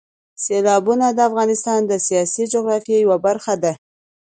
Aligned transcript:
سیلابونه 0.43 1.07
د 1.11 1.19
افغانستان 1.29 1.79
د 1.85 1.93
سیاسي 2.07 2.43
جغرافیې 2.53 2.97
یوه 3.05 3.17
برخه 3.25 3.53
ده. 3.63 3.73